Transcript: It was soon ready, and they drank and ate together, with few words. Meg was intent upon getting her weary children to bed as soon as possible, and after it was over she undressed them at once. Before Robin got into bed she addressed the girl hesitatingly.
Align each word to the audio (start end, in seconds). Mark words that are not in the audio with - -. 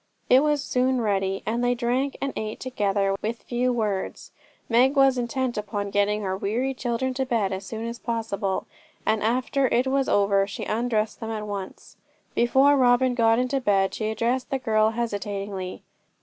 It 0.31 0.41
was 0.41 0.63
soon 0.63 0.99
ready, 0.99 1.43
and 1.45 1.63
they 1.63 1.75
drank 1.75 2.17
and 2.19 2.33
ate 2.35 2.59
together, 2.59 3.15
with 3.21 3.43
few 3.43 3.71
words. 3.71 4.31
Meg 4.67 4.95
was 4.95 5.15
intent 5.19 5.59
upon 5.59 5.91
getting 5.91 6.23
her 6.23 6.35
weary 6.35 6.73
children 6.73 7.13
to 7.13 7.23
bed 7.23 7.53
as 7.53 7.67
soon 7.67 7.85
as 7.85 7.99
possible, 7.99 8.65
and 9.05 9.21
after 9.21 9.67
it 9.67 9.85
was 9.85 10.09
over 10.09 10.47
she 10.47 10.65
undressed 10.65 11.19
them 11.19 11.29
at 11.29 11.45
once. 11.45 11.97
Before 12.33 12.75
Robin 12.77 13.13
got 13.13 13.37
into 13.37 13.61
bed 13.61 13.93
she 13.93 14.09
addressed 14.09 14.49
the 14.49 14.57
girl 14.57 14.89
hesitatingly. 14.89 15.83